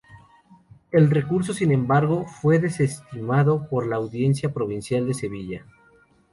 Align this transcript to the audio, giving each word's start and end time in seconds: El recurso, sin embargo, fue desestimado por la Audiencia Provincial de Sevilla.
El 0.91 1.11
recurso, 1.11 1.53
sin 1.53 1.71
embargo, 1.71 2.25
fue 2.25 2.57
desestimado 2.57 3.69
por 3.69 3.85
la 3.85 3.97
Audiencia 3.97 4.51
Provincial 4.51 5.05
de 5.05 5.13
Sevilla. 5.13 5.65